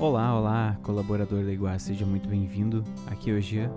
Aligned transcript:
Olá, 0.00 0.38
olá, 0.38 0.78
colaborador 0.84 1.44
da 1.44 1.52
Iguá, 1.52 1.76
seja 1.76 2.06
muito 2.06 2.28
bem-vindo. 2.28 2.84
Aqui 3.08 3.32
é 3.32 3.68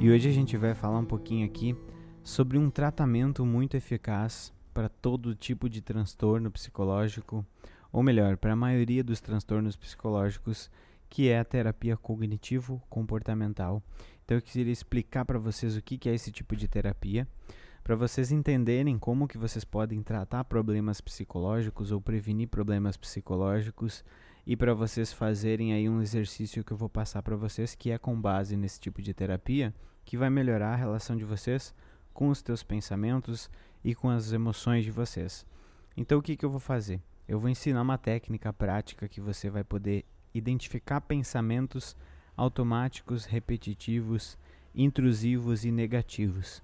e 0.00 0.10
hoje 0.10 0.26
a 0.26 0.32
gente 0.32 0.56
vai 0.56 0.74
falar 0.74 0.98
um 0.98 1.04
pouquinho 1.04 1.44
aqui 1.44 1.76
sobre 2.24 2.56
um 2.56 2.70
tratamento 2.70 3.44
muito 3.44 3.76
eficaz 3.76 4.50
para 4.72 4.88
todo 4.88 5.34
tipo 5.34 5.68
de 5.68 5.82
transtorno 5.82 6.50
psicológico, 6.50 7.44
ou 7.92 8.02
melhor, 8.02 8.38
para 8.38 8.54
a 8.54 8.56
maioria 8.56 9.04
dos 9.04 9.20
transtornos 9.20 9.76
psicológicos, 9.76 10.70
que 11.10 11.28
é 11.28 11.38
a 11.38 11.44
terapia 11.44 11.98
cognitivo-comportamental. 11.98 13.82
Então 14.24 14.38
eu 14.38 14.42
queria 14.42 14.72
explicar 14.72 15.26
para 15.26 15.38
vocês 15.38 15.76
o 15.76 15.82
que 15.82 16.08
é 16.08 16.14
esse 16.14 16.32
tipo 16.32 16.56
de 16.56 16.66
terapia, 16.66 17.28
para 17.84 17.94
vocês 17.94 18.32
entenderem 18.32 18.98
como 18.98 19.28
que 19.28 19.36
vocês 19.36 19.66
podem 19.66 20.02
tratar 20.02 20.44
problemas 20.44 21.02
psicológicos 21.02 21.92
ou 21.92 22.00
prevenir 22.00 22.48
problemas 22.48 22.96
psicológicos 22.96 24.02
e 24.48 24.56
para 24.56 24.72
vocês 24.72 25.12
fazerem 25.12 25.74
aí 25.74 25.90
um 25.90 26.00
exercício 26.00 26.64
que 26.64 26.72
eu 26.72 26.76
vou 26.76 26.88
passar 26.88 27.22
para 27.22 27.36
vocês 27.36 27.74
que 27.74 27.90
é 27.90 27.98
com 27.98 28.18
base 28.18 28.56
nesse 28.56 28.80
tipo 28.80 29.02
de 29.02 29.12
terapia, 29.12 29.74
que 30.06 30.16
vai 30.16 30.30
melhorar 30.30 30.72
a 30.72 30.76
relação 30.76 31.14
de 31.14 31.22
vocês 31.22 31.74
com 32.14 32.30
os 32.30 32.40
teus 32.40 32.62
pensamentos 32.62 33.50
e 33.84 33.94
com 33.94 34.08
as 34.08 34.32
emoções 34.32 34.86
de 34.86 34.90
vocês. 34.90 35.46
Então 35.94 36.18
o 36.18 36.22
que 36.22 36.34
que 36.34 36.46
eu 36.46 36.50
vou 36.50 36.58
fazer? 36.58 36.98
Eu 37.28 37.38
vou 37.38 37.50
ensinar 37.50 37.82
uma 37.82 37.98
técnica 37.98 38.50
prática 38.50 39.06
que 39.06 39.20
você 39.20 39.50
vai 39.50 39.62
poder 39.62 40.06
identificar 40.32 41.02
pensamentos 41.02 41.94
automáticos, 42.34 43.26
repetitivos, 43.26 44.38
intrusivos 44.74 45.66
e 45.66 45.70
negativos. 45.70 46.62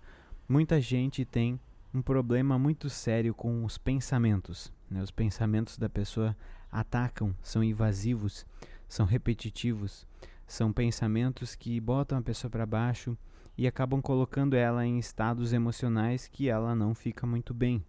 Muita 0.48 0.80
gente 0.80 1.22
tem 1.26 1.60
um 1.92 2.00
problema 2.00 2.58
muito 2.58 2.88
sério 2.88 3.34
com 3.34 3.62
os 3.62 3.76
pensamentos. 3.76 4.72
Né? 4.90 5.02
Os 5.02 5.10
pensamentos 5.10 5.76
da 5.76 5.90
pessoa 5.90 6.34
atacam, 6.74 7.34
são 7.40 7.62
invasivos, 7.62 8.44
são 8.88 9.06
repetitivos, 9.06 10.06
são 10.46 10.72
pensamentos 10.72 11.54
que 11.54 11.80
botam 11.80 12.18
a 12.18 12.22
pessoa 12.22 12.50
para 12.50 12.66
baixo 12.66 13.16
e 13.56 13.66
acabam 13.66 14.02
colocando 14.02 14.54
ela 14.54 14.84
em 14.84 14.98
estados 14.98 15.52
emocionais 15.52 16.26
que 16.26 16.48
ela 16.48 16.74
não 16.74 16.92
fica 16.92 17.24
muito 17.24 17.54
bem. 17.54 17.82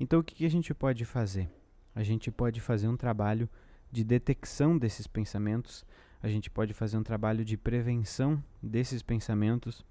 Então, 0.00 0.18
o 0.18 0.24
que, 0.24 0.44
a 0.46 0.50
gente 0.50 0.72
pode 0.72 1.04
fazer? 1.04 1.48
A 1.94 2.02
gente 2.02 2.30
pode 2.30 2.60
fazer 2.60 2.88
um 2.88 2.96
trabalho 2.96 3.48
de 3.92 4.02
detecção 4.02 4.76
desses 4.76 5.06
pensamentos, 5.06 5.84
a 6.22 6.28
gente 6.28 6.50
pode 6.50 6.72
fazer 6.72 6.96
um 6.96 7.02
trabalho 7.02 7.44
de 7.44 7.56
prevenção 7.56 8.42
desses 8.62 9.02
pensamentos, 9.02 9.84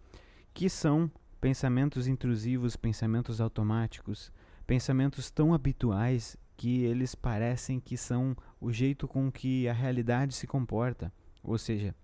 que 0.54 0.68
são 0.68 1.10
pensamentos 1.40 2.08
intrusivos, 2.08 2.76
pensamentos 2.76 3.40
automáticos, 3.40 4.32
pensamentos 4.66 5.30
tão 5.30 5.54
habituais 5.54 6.36
que 6.56 6.84
eles 6.84 7.16
parecem 7.16 7.80
que 7.80 7.98
são 7.98 8.36
o 8.60 8.72
jeito 8.72 9.08
com 9.08 9.32
que 9.32 9.68
a 9.68 9.74
realidade 9.74 10.34
se 10.34 10.48
comporta, 10.48 11.12
ou 11.44 11.58
seja, 11.58 11.96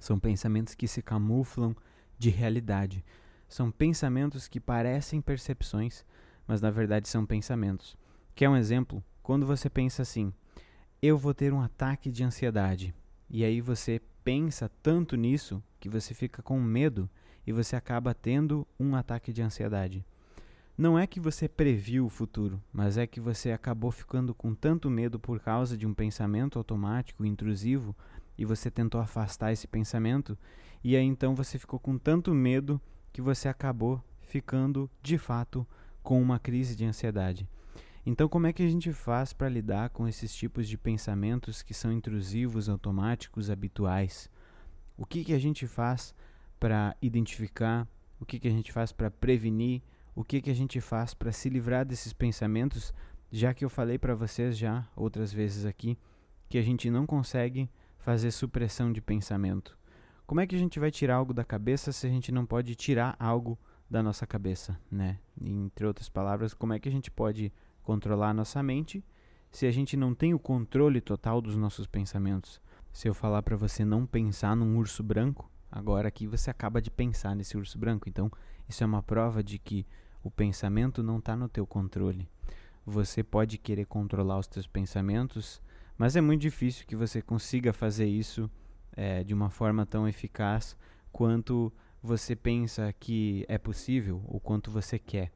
são 0.00 0.18
pensamentos 0.18 0.74
que 0.74 0.86
se 0.86 1.02
camuflam 1.02 1.74
de 2.18 2.30
realidade. 2.30 3.04
São 3.48 3.70
pensamentos 3.70 4.48
que 4.48 4.60
parecem 4.60 5.20
percepções, 5.20 6.04
mas 6.46 6.60
na 6.60 6.70
verdade 6.70 7.08
são 7.08 7.26
pensamentos. 7.26 7.96
Quer 8.34 8.48
um 8.48 8.56
exemplo? 8.56 9.02
Quando 9.22 9.46
você 9.46 9.70
pensa 9.70 10.02
assim: 10.02 10.32
eu 11.00 11.16
vou 11.16 11.34
ter 11.34 11.52
um 11.52 11.60
ataque 11.60 12.10
de 12.10 12.24
ansiedade, 12.24 12.94
e 13.28 13.44
aí 13.44 13.60
você 13.60 14.00
pensa 14.22 14.70
tanto 14.82 15.16
nisso 15.16 15.62
que 15.78 15.88
você 15.88 16.14
fica 16.14 16.42
com 16.42 16.60
medo 16.60 17.08
e 17.46 17.52
você 17.52 17.76
acaba 17.76 18.14
tendo 18.14 18.66
um 18.78 18.96
ataque 18.96 19.32
de 19.32 19.42
ansiedade. 19.42 20.04
Não 20.76 20.98
é 20.98 21.06
que 21.06 21.20
você 21.20 21.48
previu 21.48 22.04
o 22.04 22.08
futuro, 22.08 22.60
mas 22.72 22.98
é 22.98 23.06
que 23.06 23.20
você 23.20 23.52
acabou 23.52 23.92
ficando 23.92 24.34
com 24.34 24.56
tanto 24.56 24.90
medo 24.90 25.20
por 25.20 25.38
causa 25.38 25.76
de 25.76 25.86
um 25.86 25.94
pensamento 25.94 26.58
automático, 26.58 27.24
intrusivo, 27.24 27.94
e 28.36 28.44
você 28.44 28.68
tentou 28.72 29.00
afastar 29.00 29.52
esse 29.52 29.68
pensamento, 29.68 30.36
e 30.82 30.96
aí 30.96 31.04
então 31.04 31.32
você 31.32 31.60
ficou 31.60 31.78
com 31.78 31.96
tanto 31.96 32.34
medo 32.34 32.80
que 33.12 33.22
você 33.22 33.48
acabou 33.48 34.02
ficando 34.22 34.90
de 35.00 35.16
fato 35.16 35.64
com 36.02 36.20
uma 36.20 36.40
crise 36.40 36.74
de 36.74 36.84
ansiedade. 36.84 37.48
Então, 38.04 38.28
como 38.28 38.48
é 38.48 38.52
que 38.52 38.62
a 38.62 38.68
gente 38.68 38.92
faz 38.92 39.32
para 39.32 39.48
lidar 39.48 39.90
com 39.90 40.08
esses 40.08 40.34
tipos 40.34 40.68
de 40.68 40.76
pensamentos 40.76 41.62
que 41.62 41.72
são 41.72 41.92
intrusivos, 41.92 42.68
automáticos, 42.68 43.48
habituais? 43.48 44.28
O 44.98 45.06
que, 45.06 45.24
que 45.24 45.32
a 45.32 45.38
gente 45.38 45.68
faz 45.68 46.12
para 46.58 46.96
identificar? 47.00 47.88
O 48.20 48.26
que, 48.26 48.40
que 48.40 48.48
a 48.48 48.50
gente 48.50 48.72
faz 48.72 48.92
para 48.92 49.10
prevenir? 49.10 49.80
O 50.14 50.24
que, 50.24 50.40
que 50.40 50.50
a 50.50 50.54
gente 50.54 50.80
faz 50.80 51.12
para 51.14 51.32
se 51.32 51.48
livrar 51.48 51.84
desses 51.84 52.12
pensamentos, 52.12 52.94
já 53.30 53.52
que 53.52 53.64
eu 53.64 53.70
falei 53.70 53.98
para 53.98 54.14
vocês 54.14 54.56
já 54.56 54.86
outras 54.94 55.32
vezes 55.32 55.66
aqui 55.66 55.98
que 56.48 56.58
a 56.58 56.62
gente 56.62 56.90
não 56.90 57.04
consegue 57.04 57.68
fazer 57.98 58.30
supressão 58.30 58.92
de 58.92 59.00
pensamento. 59.00 59.76
Como 60.26 60.40
é 60.40 60.46
que 60.46 60.54
a 60.54 60.58
gente 60.58 60.78
vai 60.78 60.90
tirar 60.90 61.16
algo 61.16 61.34
da 61.34 61.44
cabeça 61.44 61.90
se 61.90 62.06
a 62.06 62.10
gente 62.10 62.30
não 62.30 62.46
pode 62.46 62.74
tirar 62.74 63.16
algo 63.18 63.58
da 63.90 64.02
nossa 64.02 64.26
cabeça, 64.26 64.78
né? 64.90 65.18
Entre 65.40 65.86
outras 65.86 66.08
palavras, 66.08 66.54
como 66.54 66.72
é 66.72 66.78
que 66.78 66.88
a 66.88 66.92
gente 66.92 67.10
pode 67.10 67.52
controlar 67.82 68.30
a 68.30 68.34
nossa 68.34 68.62
mente 68.62 69.04
se 69.50 69.66
a 69.66 69.70
gente 69.70 69.96
não 69.96 70.14
tem 70.14 70.32
o 70.32 70.38
controle 70.38 71.00
total 71.00 71.40
dos 71.40 71.56
nossos 71.56 71.86
pensamentos? 71.86 72.60
Se 72.92 73.08
eu 73.08 73.14
falar 73.14 73.42
para 73.42 73.56
você 73.56 73.84
não 73.84 74.06
pensar 74.06 74.54
num 74.54 74.78
urso 74.78 75.02
branco, 75.02 75.50
agora 75.70 76.08
aqui 76.08 76.26
você 76.26 76.50
acaba 76.50 76.80
de 76.80 76.90
pensar 76.90 77.34
nesse 77.34 77.56
urso 77.56 77.78
branco. 77.78 78.08
Então, 78.08 78.30
isso 78.68 78.82
é 78.82 78.86
uma 78.86 79.02
prova 79.02 79.42
de 79.42 79.58
que 79.58 79.86
o 80.24 80.30
pensamento 80.30 81.02
não 81.02 81.18
está 81.18 81.36
no 81.36 81.48
teu 81.48 81.66
controle. 81.66 82.26
Você 82.84 83.22
pode 83.22 83.58
querer 83.58 83.84
controlar 83.84 84.38
os 84.38 84.46
teus 84.46 84.66
pensamentos, 84.66 85.60
mas 85.96 86.16
é 86.16 86.20
muito 86.20 86.40
difícil 86.40 86.86
que 86.86 86.96
você 86.96 87.20
consiga 87.22 87.72
fazer 87.72 88.06
isso 88.06 88.50
é, 88.96 89.22
de 89.22 89.34
uma 89.34 89.50
forma 89.50 89.84
tão 89.84 90.08
eficaz 90.08 90.76
quanto 91.12 91.70
você 92.02 92.34
pensa 92.34 92.92
que 92.98 93.44
é 93.48 93.58
possível 93.58 94.22
ou 94.26 94.40
quanto 94.40 94.70
você 94.70 94.98
quer. 94.98 95.30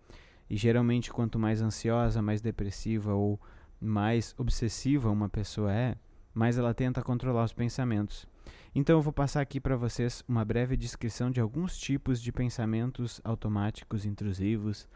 E 0.50 0.56
geralmente, 0.56 1.12
quanto 1.12 1.38
mais 1.38 1.60
ansiosa, 1.60 2.22
mais 2.22 2.40
depressiva 2.40 3.12
ou 3.12 3.38
mais 3.80 4.34
obsessiva 4.38 5.10
uma 5.10 5.28
pessoa 5.28 5.72
é, 5.72 5.96
mais 6.32 6.56
ela 6.56 6.72
tenta 6.72 7.02
controlar 7.02 7.44
os 7.44 7.52
pensamentos. 7.52 8.26
Então 8.74 8.98
eu 8.98 9.02
vou 9.02 9.12
passar 9.12 9.40
aqui 9.40 9.58
para 9.58 9.76
vocês 9.76 10.22
uma 10.28 10.44
breve 10.44 10.76
descrição 10.76 11.30
de 11.30 11.40
alguns 11.40 11.78
tipos 11.78 12.20
de 12.20 12.30
pensamentos 12.30 13.20
automáticos 13.24 14.04
intrusivos, 14.04 14.86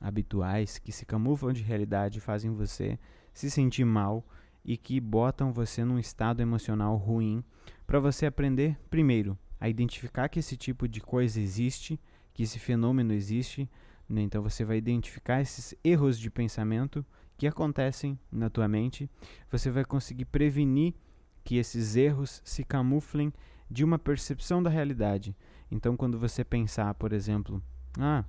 habituais, 0.00 0.78
que 0.78 0.92
se 0.92 1.06
camuflam 1.06 1.52
de 1.52 1.62
realidade 1.62 2.18
e 2.18 2.20
fazem 2.20 2.50
você 2.50 2.98
se 3.32 3.50
sentir 3.50 3.84
mal 3.84 4.24
e 4.64 4.76
que 4.76 5.00
botam 5.00 5.52
você 5.52 5.84
num 5.84 5.98
estado 5.98 6.40
emocional 6.40 6.96
ruim, 6.96 7.42
para 7.86 7.98
você 7.98 8.26
aprender 8.26 8.78
primeiro 8.90 9.38
a 9.58 9.68
identificar 9.68 10.28
que 10.28 10.40
esse 10.40 10.56
tipo 10.56 10.88
de 10.88 11.00
coisa 11.00 11.40
existe, 11.40 11.98
que 12.34 12.42
esse 12.42 12.58
fenômeno 12.58 13.12
existe, 13.12 13.70
né? 14.08 14.20
então 14.20 14.42
você 14.42 14.64
vai 14.64 14.76
identificar 14.76 15.40
esses 15.40 15.74
erros 15.84 16.18
de 16.18 16.30
pensamento 16.30 17.04
que 17.36 17.46
acontecem 17.46 18.18
na 18.30 18.50
tua 18.50 18.68
mente, 18.68 19.08
você 19.50 19.70
vai 19.70 19.84
conseguir 19.84 20.26
prevenir 20.26 20.94
que 21.44 21.56
esses 21.56 21.96
erros 21.96 22.40
se 22.44 22.64
camuflem 22.64 23.32
de 23.70 23.84
uma 23.84 23.98
percepção 23.98 24.62
da 24.62 24.70
realidade. 24.70 25.34
Então, 25.70 25.96
quando 25.96 26.18
você 26.18 26.44
pensar, 26.44 26.92
por 26.94 27.12
exemplo, 27.12 27.62
ah, 27.98 28.24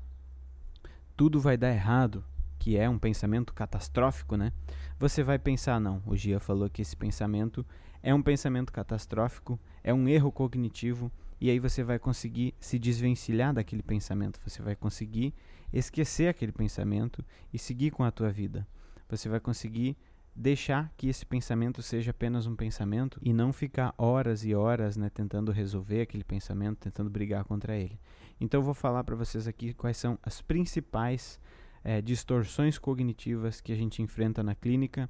tudo 1.15 1.39
vai 1.39 1.57
dar 1.57 1.71
errado, 1.71 2.23
que 2.57 2.77
é 2.77 2.89
um 2.89 2.97
pensamento 2.97 3.53
catastrófico, 3.53 4.37
né? 4.37 4.53
Você 4.97 5.21
vai 5.21 5.37
pensar, 5.37 5.79
não, 5.79 6.01
o 6.05 6.15
Gia 6.15 6.39
falou 6.39 6.69
que 6.69 6.81
esse 6.81 6.95
pensamento 6.95 7.65
é 8.01 8.13
um 8.15 8.21
pensamento 8.21 8.71
catastrófico, 8.71 9.59
é 9.83 9.93
um 9.93 10.07
erro 10.07 10.31
cognitivo, 10.31 11.11
e 11.41 11.49
aí 11.49 11.59
você 11.59 11.83
vai 11.83 11.99
conseguir 11.99 12.53
se 12.59 12.79
desvencilhar 12.79 13.53
daquele 13.53 13.83
pensamento, 13.83 14.39
você 14.45 14.61
vai 14.61 14.77
conseguir 14.77 15.33
esquecer 15.73 16.29
aquele 16.29 16.53
pensamento 16.53 17.23
e 17.51 17.59
seguir 17.59 17.91
com 17.91 18.03
a 18.03 18.11
tua 18.11 18.31
vida. 18.31 18.65
Você 19.09 19.27
vai 19.27 19.41
conseguir 19.41 19.97
deixar 20.35 20.91
que 20.97 21.07
esse 21.07 21.25
pensamento 21.25 21.81
seja 21.81 22.11
apenas 22.11 22.47
um 22.47 22.55
pensamento 22.55 23.19
e 23.21 23.31
não 23.31 23.53
ficar 23.53 23.93
horas 23.97 24.43
e 24.43 24.55
horas 24.55 24.97
né, 24.97 25.09
tentando 25.09 25.51
resolver 25.51 26.01
aquele 26.01 26.23
pensamento, 26.23 26.79
tentando 26.79 27.09
brigar 27.09 27.43
contra 27.43 27.75
ele. 27.75 27.99
Então 28.39 28.59
eu 28.59 28.63
vou 28.63 28.73
falar 28.73 29.03
para 29.03 29.15
vocês 29.15 29.47
aqui 29.47 29.73
quais 29.73 29.97
são 29.97 30.17
as 30.23 30.41
principais 30.41 31.39
é, 31.83 32.01
distorções 32.01 32.77
cognitivas 32.77 33.61
que 33.61 33.71
a 33.71 33.75
gente 33.75 34.01
enfrenta 34.01 34.41
na 34.41 34.55
clínica 34.55 35.09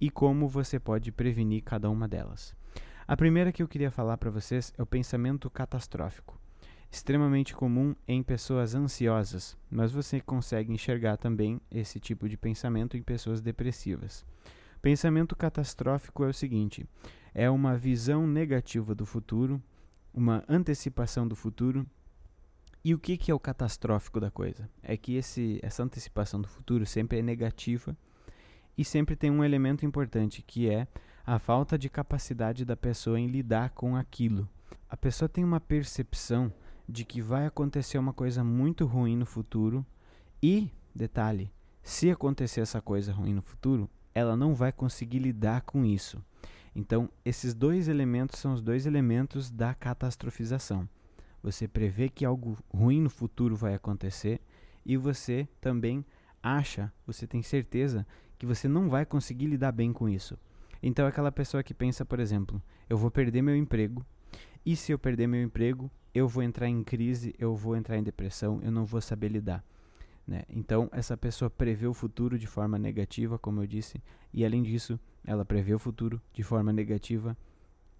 e 0.00 0.08
como 0.10 0.48
você 0.48 0.78
pode 0.78 1.10
prevenir 1.10 1.62
cada 1.62 1.90
uma 1.90 2.06
delas. 2.06 2.54
A 3.06 3.16
primeira 3.16 3.50
que 3.50 3.62
eu 3.62 3.68
queria 3.68 3.90
falar 3.90 4.16
para 4.18 4.30
vocês 4.30 4.72
é 4.78 4.82
o 4.82 4.86
pensamento 4.86 5.50
catastrófico. 5.50 6.38
Extremamente 6.92 7.54
comum 7.54 7.94
em 8.06 8.22
pessoas 8.22 8.74
ansiosas, 8.74 9.56
mas 9.70 9.92
você 9.92 10.20
consegue 10.20 10.72
enxergar 10.72 11.16
também 11.16 11.60
esse 11.70 12.00
tipo 12.00 12.28
de 12.28 12.36
pensamento 12.36 12.96
em 12.96 13.02
pessoas 13.02 13.40
depressivas. 13.40 14.24
Pensamento 14.82 15.36
catastrófico 15.36 16.24
é 16.24 16.28
o 16.28 16.34
seguinte: 16.34 16.86
é 17.34 17.50
uma 17.50 17.76
visão 17.76 18.26
negativa 18.26 18.94
do 18.94 19.04
futuro, 19.04 19.62
uma 20.12 20.44
antecipação 20.48 21.26
do 21.26 21.36
futuro. 21.36 21.86
E 22.82 22.94
o 22.94 22.98
que, 22.98 23.18
que 23.18 23.30
é 23.30 23.34
o 23.34 23.38
catastrófico 23.38 24.18
da 24.18 24.30
coisa? 24.30 24.68
É 24.82 24.96
que 24.96 25.14
esse, 25.14 25.60
essa 25.62 25.82
antecipação 25.82 26.40
do 26.40 26.48
futuro 26.48 26.86
sempre 26.86 27.18
é 27.18 27.22
negativa 27.22 27.94
e 28.76 28.82
sempre 28.82 29.14
tem 29.14 29.30
um 29.30 29.44
elemento 29.44 29.84
importante 29.84 30.40
que 30.40 30.70
é 30.70 30.88
a 31.26 31.38
falta 31.38 31.76
de 31.76 31.90
capacidade 31.90 32.64
da 32.64 32.74
pessoa 32.74 33.20
em 33.20 33.26
lidar 33.26 33.70
com 33.70 33.94
aquilo. 33.94 34.48
A 34.88 34.96
pessoa 34.96 35.28
tem 35.28 35.44
uma 35.44 35.60
percepção 35.60 36.50
de 36.88 37.04
que 37.04 37.20
vai 37.20 37.46
acontecer 37.46 37.98
uma 37.98 38.14
coisa 38.14 38.42
muito 38.42 38.86
ruim 38.86 39.14
no 39.14 39.26
futuro 39.26 39.84
e, 40.42 40.72
detalhe, 40.94 41.52
se 41.82 42.10
acontecer 42.10 42.62
essa 42.62 42.80
coisa 42.80 43.12
ruim 43.12 43.34
no 43.34 43.42
futuro, 43.42 43.88
ela 44.20 44.36
não 44.36 44.54
vai 44.54 44.70
conseguir 44.70 45.18
lidar 45.18 45.62
com 45.62 45.84
isso. 45.84 46.22
Então, 46.74 47.10
esses 47.24 47.52
dois 47.54 47.88
elementos 47.88 48.38
são 48.38 48.52
os 48.52 48.62
dois 48.62 48.86
elementos 48.86 49.50
da 49.50 49.74
catastrofização. 49.74 50.88
Você 51.42 51.66
prevê 51.66 52.08
que 52.08 52.24
algo 52.24 52.56
ruim 52.72 53.00
no 53.00 53.10
futuro 53.10 53.56
vai 53.56 53.74
acontecer 53.74 54.40
e 54.84 54.96
você 54.96 55.48
também 55.60 56.04
acha, 56.42 56.92
você 57.06 57.26
tem 57.26 57.42
certeza 57.42 58.06
que 58.38 58.46
você 58.46 58.68
não 58.68 58.88
vai 58.88 59.04
conseguir 59.04 59.46
lidar 59.46 59.72
bem 59.72 59.92
com 59.92 60.08
isso. 60.08 60.38
Então, 60.82 61.06
aquela 61.06 61.32
pessoa 61.32 61.62
que 61.62 61.74
pensa, 61.74 62.04
por 62.04 62.20
exemplo, 62.20 62.62
eu 62.88 62.96
vou 62.96 63.10
perder 63.10 63.42
meu 63.42 63.56
emprego 63.56 64.04
e 64.64 64.76
se 64.76 64.92
eu 64.92 64.98
perder 64.98 65.26
meu 65.26 65.42
emprego, 65.42 65.90
eu 66.14 66.28
vou 66.28 66.42
entrar 66.42 66.68
em 66.68 66.82
crise, 66.82 67.34
eu 67.38 67.54
vou 67.54 67.76
entrar 67.76 67.98
em 67.98 68.02
depressão, 68.02 68.60
eu 68.62 68.70
não 68.70 68.84
vou 68.84 69.00
saber 69.00 69.28
lidar. 69.28 69.64
Né? 70.30 70.44
Então, 70.48 70.88
essa 70.92 71.16
pessoa 71.16 71.50
prevê 71.50 71.88
o 71.88 71.92
futuro 71.92 72.38
de 72.38 72.46
forma 72.46 72.78
negativa, 72.78 73.36
como 73.36 73.64
eu 73.64 73.66
disse, 73.66 74.00
e 74.32 74.44
além 74.44 74.62
disso, 74.62 74.98
ela 75.24 75.44
prevê 75.44 75.74
o 75.74 75.78
futuro 75.78 76.22
de 76.32 76.44
forma 76.44 76.72
negativa, 76.72 77.36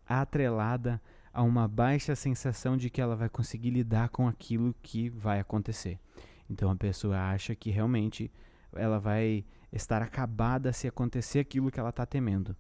atrelada 0.07 1.03
a 1.33 1.43
uma 1.43 1.67
baixa 1.67 2.15
sensação 2.15 2.77
de 2.77 2.89
que 2.89 3.01
ela 3.01 3.17
vai 3.17 3.29
conseguir 3.29 3.71
lidar 3.71 4.11
com 4.11 4.29
aquilo 4.29 4.73
que 4.81 5.09
vai 5.11 5.41
acontecer. 5.41 5.99
Então, 6.49 6.71
a 6.71 6.77
pessoa 6.77 7.19
acha 7.19 7.53
que 7.57 7.69
realmente 7.69 8.31
ela 8.75 9.01
vai 9.01 9.45
estar 9.73 10.01
acabada 10.01 10.73
se 10.73 10.87
acontecer 10.87 11.41
aquilo 11.41 11.69
que 11.69 11.81
ela 11.81 11.91
está 11.91 12.07
temendo. 12.07 12.55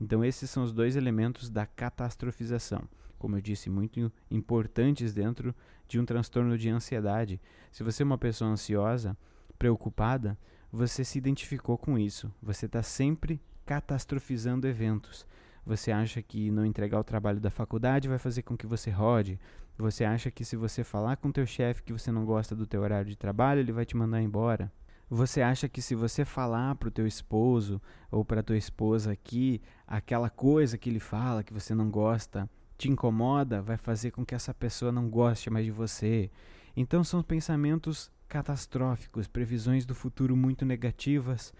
Então, 0.00 0.24
esses 0.24 0.48
são 0.48 0.62
os 0.62 0.72
dois 0.72 0.96
elementos 0.96 1.50
da 1.50 1.66
catastrofização 1.66 2.88
como 3.20 3.36
eu 3.36 3.40
disse, 3.40 3.68
muito 3.68 4.10
importantes 4.30 5.12
dentro 5.12 5.54
de 5.86 6.00
um 6.00 6.06
transtorno 6.06 6.56
de 6.56 6.70
ansiedade. 6.70 7.38
Se 7.70 7.84
você 7.84 8.02
é 8.02 8.06
uma 8.06 8.16
pessoa 8.16 8.50
ansiosa, 8.50 9.16
preocupada, 9.58 10.38
você 10.72 11.04
se 11.04 11.18
identificou 11.18 11.76
com 11.76 11.98
isso. 11.98 12.32
Você 12.42 12.64
está 12.64 12.82
sempre 12.82 13.38
catastrofizando 13.66 14.66
eventos. 14.66 15.26
Você 15.66 15.92
acha 15.92 16.22
que 16.22 16.50
não 16.50 16.64
entregar 16.64 16.98
o 16.98 17.04
trabalho 17.04 17.38
da 17.38 17.50
faculdade 17.50 18.08
vai 18.08 18.18
fazer 18.18 18.42
com 18.42 18.56
que 18.56 18.66
você 18.66 18.90
rode. 18.90 19.38
Você 19.76 20.02
acha 20.02 20.30
que 20.30 20.44
se 20.44 20.56
você 20.56 20.82
falar 20.82 21.18
com 21.18 21.30
teu 21.30 21.46
chefe 21.46 21.82
que 21.82 21.92
você 21.92 22.10
não 22.10 22.24
gosta 22.24 22.56
do 22.56 22.66
teu 22.66 22.80
horário 22.80 23.10
de 23.10 23.16
trabalho, 23.16 23.60
ele 23.60 23.72
vai 23.72 23.84
te 23.84 23.96
mandar 23.96 24.22
embora. 24.22 24.72
Você 25.10 25.42
acha 25.42 25.68
que 25.68 25.82
se 25.82 25.94
você 25.94 26.24
falar 26.24 26.76
para 26.76 26.88
o 26.88 26.90
teu 26.90 27.06
esposo 27.06 27.82
ou 28.10 28.24
para 28.24 28.42
tua 28.42 28.56
esposa 28.56 29.12
aqui 29.12 29.60
aquela 29.86 30.30
coisa 30.30 30.78
que 30.78 30.88
ele 30.88 31.00
fala 31.00 31.42
que 31.42 31.52
você 31.52 31.74
não 31.74 31.90
gosta, 31.90 32.48
te 32.80 32.88
incomoda 32.88 33.60
vai 33.60 33.76
fazer 33.76 34.10
com 34.10 34.24
que 34.24 34.34
essa 34.34 34.54
pessoa 34.54 34.90
não 34.90 35.10
goste 35.10 35.50
mais 35.50 35.66
de 35.66 35.70
você. 35.70 36.30
Então 36.74 37.04
são 37.04 37.22
pensamentos 37.22 38.10
catastróficos, 38.26 39.28
previsões 39.28 39.84
do 39.84 39.94
futuro 39.94 40.34
muito 40.34 40.64
negativas 40.64 41.52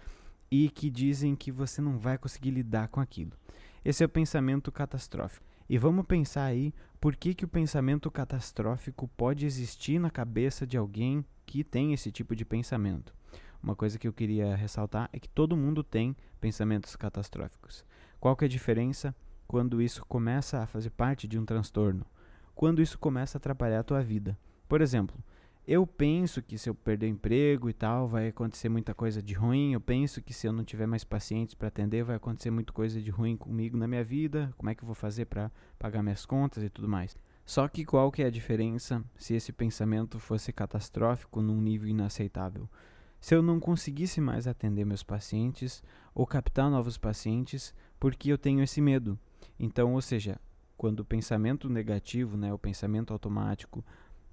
e 0.49 0.67
que 0.69 0.89
dizem 0.89 1.35
que 1.35 1.51
você 1.51 1.79
não 1.79 1.99
vai 1.99 2.17
conseguir 2.17 2.49
lidar 2.49 2.87
com 2.87 2.99
aquilo. 2.99 3.33
Esse 3.85 4.01
é 4.01 4.05
o 4.05 4.09
pensamento 4.09 4.71
catastrófico. 4.71 5.45
E 5.69 5.77
vamos 5.77 6.07
pensar 6.07 6.45
aí 6.45 6.73
por 6.99 7.15
que, 7.15 7.35
que 7.35 7.45
o 7.45 7.47
pensamento 7.47 8.09
catastrófico 8.09 9.07
pode 9.15 9.45
existir 9.45 9.99
na 9.99 10.09
cabeça 10.09 10.65
de 10.65 10.75
alguém 10.75 11.23
que 11.45 11.63
tem 11.63 11.93
esse 11.93 12.11
tipo 12.11 12.35
de 12.35 12.43
pensamento. 12.43 13.13
Uma 13.61 13.75
coisa 13.75 13.99
que 13.99 14.07
eu 14.07 14.13
queria 14.13 14.55
ressaltar 14.55 15.07
é 15.13 15.19
que 15.19 15.29
todo 15.29 15.55
mundo 15.55 15.83
tem 15.83 16.15
pensamentos 16.39 16.95
catastróficos. 16.95 17.85
Qual 18.19 18.35
que 18.35 18.45
é 18.45 18.47
a 18.47 18.49
diferença? 18.49 19.15
Quando 19.51 19.81
isso 19.81 20.05
começa 20.05 20.59
a 20.59 20.65
fazer 20.65 20.91
parte 20.91 21.27
de 21.27 21.37
um 21.37 21.43
transtorno, 21.43 22.05
quando 22.55 22.81
isso 22.81 22.97
começa 22.97 23.35
a 23.35 23.39
atrapalhar 23.39 23.81
a 23.81 23.83
tua 23.83 24.01
vida. 24.01 24.39
Por 24.65 24.79
exemplo, 24.79 25.21
eu 25.67 25.85
penso 25.85 26.41
que 26.41 26.57
se 26.57 26.69
eu 26.69 26.73
perder 26.73 27.07
o 27.07 27.09
emprego 27.09 27.69
e 27.69 27.73
tal, 27.73 28.07
vai 28.07 28.29
acontecer 28.29 28.69
muita 28.69 28.93
coisa 28.93 29.21
de 29.21 29.33
ruim. 29.33 29.73
Eu 29.73 29.81
penso 29.81 30.21
que 30.21 30.33
se 30.33 30.47
eu 30.47 30.53
não 30.53 30.63
tiver 30.63 30.87
mais 30.87 31.03
pacientes 31.03 31.53
para 31.53 31.67
atender, 31.67 32.01
vai 32.01 32.15
acontecer 32.15 32.49
muita 32.49 32.71
coisa 32.71 33.01
de 33.01 33.11
ruim 33.11 33.35
comigo 33.35 33.75
na 33.75 33.89
minha 33.89 34.05
vida. 34.05 34.53
Como 34.55 34.69
é 34.69 34.73
que 34.73 34.83
eu 34.83 34.85
vou 34.85 34.95
fazer 34.95 35.25
para 35.25 35.51
pagar 35.77 36.01
minhas 36.01 36.25
contas 36.25 36.63
e 36.63 36.69
tudo 36.69 36.87
mais? 36.87 37.17
Só 37.45 37.67
que 37.67 37.83
qual 37.83 38.09
que 38.09 38.23
é 38.23 38.27
a 38.27 38.31
diferença 38.31 39.03
se 39.17 39.33
esse 39.33 39.51
pensamento 39.51 40.17
fosse 40.17 40.53
catastrófico 40.53 41.41
num 41.41 41.59
nível 41.59 41.89
inaceitável? 41.89 42.69
Se 43.19 43.35
eu 43.35 43.41
não 43.41 43.59
conseguisse 43.59 44.21
mais 44.21 44.47
atender 44.47 44.85
meus 44.85 45.03
pacientes 45.03 45.83
ou 46.15 46.25
captar 46.25 46.71
novos 46.71 46.97
pacientes 46.97 47.73
porque 47.99 48.31
eu 48.31 48.37
tenho 48.37 48.63
esse 48.63 48.79
medo, 48.79 49.19
então, 49.63 49.93
ou 49.93 50.01
seja, 50.01 50.41
quando 50.75 51.01
o 51.01 51.05
pensamento 51.05 51.69
negativo, 51.69 52.35
né, 52.35 52.51
o 52.51 52.57
pensamento 52.57 53.13
automático, 53.13 53.85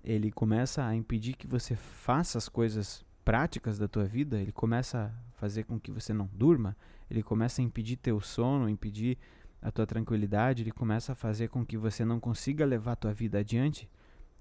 ele 0.03 0.33
começa 0.33 0.83
a 0.83 0.97
impedir 0.97 1.35
que 1.35 1.47
você 1.47 1.77
faça 1.77 2.39
as 2.39 2.49
coisas 2.49 3.05
práticas 3.27 3.79
da 3.79 3.87
tua 3.87 4.07
vida, 4.07 4.41
ele 4.41 4.53
começa 4.53 5.05
a 5.05 5.33
fazer 5.39 5.65
com 5.65 5.79
que 5.79 5.93
você 5.93 6.15
não 6.15 6.31
durma, 6.33 6.75
ele 7.11 7.23
começa 7.23 7.61
a 7.61 7.65
impedir 7.65 7.97
teu 7.97 8.23
sono, 8.23 8.71
impedir 8.71 9.19
a 9.61 9.71
tua 9.71 9.87
tranquilidade, 9.87 10.63
ele 10.63 10.73
começa 10.73 11.13
a 11.13 11.15
fazer 11.15 11.49
com 11.49 11.63
que 11.63 11.77
você 11.77 12.07
não 12.07 12.19
consiga 12.19 12.65
levar 12.65 12.93
a 12.93 12.97
tua 12.97 13.13
vida 13.13 13.41
adiante. 13.41 13.87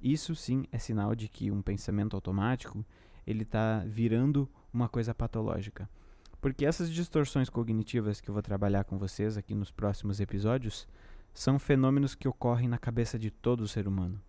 Isso 0.02 0.34
sim 0.36 0.64
é 0.72 0.78
sinal 0.78 1.14
de 1.16 1.28
que 1.28 1.52
um 1.52 1.62
pensamento 1.62 2.16
automático 2.16 2.86
ele 3.26 3.44
está 3.44 3.84
virando 3.86 4.50
uma 4.72 4.88
coisa 4.88 5.14
patológica. 5.14 5.90
Porque 6.40 6.66
essas 6.66 6.92
distorções 6.92 7.50
cognitivas 7.50 8.22
que 8.22 8.30
eu 8.30 8.34
vou 8.34 8.44
trabalhar 8.44 8.84
com 8.84 8.98
vocês 8.98 9.38
aqui 9.38 9.56
nos 9.56 9.72
próximos 9.72 10.20
episódios 10.20 10.88
são 11.34 11.60
fenômenos 11.60 12.16
que 12.16 12.28
ocorrem 12.28 12.68
na 12.68 12.78
cabeça 12.78 13.18
de 13.18 13.32
todo 13.32 13.68
ser 13.68 13.88
humano. 13.88 14.22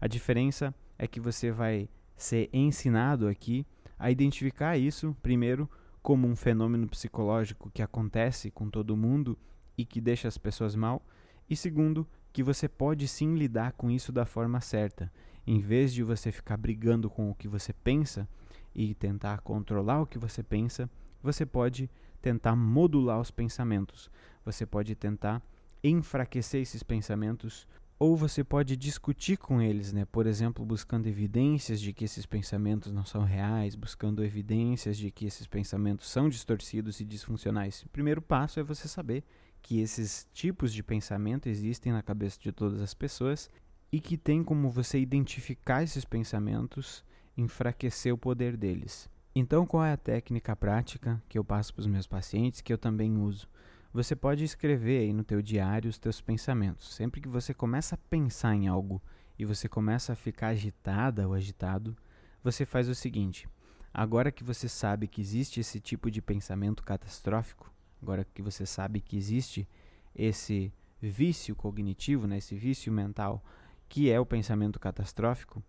A 0.00 0.06
diferença 0.06 0.74
é 0.98 1.06
que 1.06 1.20
você 1.20 1.50
vai 1.50 1.88
ser 2.16 2.48
ensinado 2.52 3.28
aqui 3.28 3.66
a 3.98 4.10
identificar 4.10 4.76
isso, 4.76 5.16
primeiro, 5.22 5.68
como 6.02 6.28
um 6.28 6.36
fenômeno 6.36 6.86
psicológico 6.86 7.70
que 7.72 7.82
acontece 7.82 8.50
com 8.50 8.68
todo 8.68 8.96
mundo 8.96 9.38
e 9.76 9.84
que 9.84 10.00
deixa 10.00 10.28
as 10.28 10.36
pessoas 10.36 10.74
mal, 10.74 11.02
e 11.48 11.56
segundo, 11.56 12.06
que 12.32 12.42
você 12.42 12.68
pode 12.68 13.06
sim 13.08 13.34
lidar 13.34 13.72
com 13.72 13.90
isso 13.90 14.12
da 14.12 14.26
forma 14.26 14.60
certa. 14.60 15.10
Em 15.46 15.60
vez 15.60 15.92
de 15.92 16.02
você 16.02 16.32
ficar 16.32 16.56
brigando 16.56 17.08
com 17.08 17.30
o 17.30 17.34
que 17.34 17.48
você 17.48 17.72
pensa 17.72 18.28
e 18.74 18.94
tentar 18.94 19.40
controlar 19.40 20.00
o 20.00 20.06
que 20.06 20.18
você 20.18 20.42
pensa, 20.42 20.90
você 21.24 21.46
pode 21.46 21.90
tentar 22.20 22.54
modular 22.54 23.18
os 23.18 23.30
pensamentos, 23.30 24.10
você 24.44 24.66
pode 24.66 24.94
tentar 24.94 25.42
enfraquecer 25.82 26.60
esses 26.60 26.82
pensamentos 26.82 27.66
ou 27.98 28.16
você 28.16 28.44
pode 28.44 28.76
discutir 28.76 29.38
com 29.38 29.62
eles, 29.62 29.92
né? 29.92 30.04
Por 30.04 30.26
exemplo, 30.26 30.64
buscando 30.64 31.06
evidências 31.06 31.80
de 31.80 31.92
que 31.92 32.04
esses 32.04 32.26
pensamentos 32.26 32.92
não 32.92 33.04
são 33.04 33.22
reais, 33.22 33.74
buscando 33.74 34.22
evidências 34.22 34.98
de 34.98 35.10
que 35.10 35.24
esses 35.24 35.46
pensamentos 35.46 36.08
são 36.08 36.28
distorcidos 36.28 37.00
e 37.00 37.04
disfuncionais. 37.04 37.82
O 37.82 37.88
primeiro 37.88 38.20
passo 38.20 38.60
é 38.60 38.62
você 38.62 38.86
saber 38.86 39.24
que 39.62 39.80
esses 39.80 40.28
tipos 40.34 40.72
de 40.74 40.82
pensamento 40.82 41.48
existem 41.48 41.92
na 41.92 42.02
cabeça 42.02 42.38
de 42.38 42.52
todas 42.52 42.82
as 42.82 42.92
pessoas 42.92 43.48
e 43.90 44.00
que 44.00 44.18
tem 44.18 44.44
como 44.44 44.70
você 44.70 44.98
identificar 44.98 45.82
esses 45.82 46.04
pensamentos, 46.04 47.02
enfraquecer 47.36 48.12
o 48.12 48.18
poder 48.18 48.56
deles. 48.56 49.08
Então, 49.36 49.66
qual 49.66 49.84
é 49.84 49.92
a 49.92 49.96
técnica 49.96 50.54
prática 50.54 51.20
que 51.28 51.36
eu 51.36 51.44
passo 51.44 51.74
para 51.74 51.80
os 51.80 51.88
meus 51.88 52.06
pacientes 52.06 52.60
que 52.60 52.72
eu 52.72 52.78
também 52.78 53.16
uso? 53.16 53.48
Você 53.92 54.14
pode 54.14 54.44
escrever 54.44 55.00
aí 55.00 55.12
no 55.12 55.24
teu 55.24 55.42
diário 55.42 55.90
os 55.90 55.98
teus 55.98 56.20
pensamentos. 56.20 56.94
Sempre 56.94 57.20
que 57.20 57.26
você 57.26 57.52
começa 57.52 57.96
a 57.96 57.98
pensar 57.98 58.54
em 58.54 58.68
algo 58.68 59.02
e 59.36 59.44
você 59.44 59.68
começa 59.68 60.12
a 60.12 60.16
ficar 60.16 60.48
agitada 60.48 61.26
ou 61.26 61.34
agitado, 61.34 61.96
você 62.44 62.64
faz 62.64 62.88
o 62.88 62.94
seguinte: 62.94 63.48
agora 63.92 64.30
que 64.30 64.44
você 64.44 64.68
sabe 64.68 65.08
que 65.08 65.20
existe 65.20 65.58
esse 65.58 65.80
tipo 65.80 66.12
de 66.12 66.22
pensamento 66.22 66.84
catastrófico, 66.84 67.72
agora 68.00 68.24
que 68.32 68.40
você 68.40 68.64
sabe 68.64 69.00
que 69.00 69.16
existe 69.16 69.68
esse 70.14 70.72
vício 71.02 71.56
cognitivo, 71.56 72.28
né, 72.28 72.38
esse 72.38 72.54
vício 72.54 72.92
mental 72.92 73.42
que 73.88 74.12
é 74.12 74.18
o 74.18 74.26
pensamento 74.26 74.78
catastrófico, 74.78 75.60